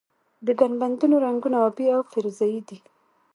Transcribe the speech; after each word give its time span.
د 0.45 0.47
ګنبدونو 0.59 1.15
رنګونه 1.25 1.57
ابي 1.67 1.85
او 1.95 2.01
فیروزه 2.11 2.45
یي 2.51 2.59
دي. 2.67 2.77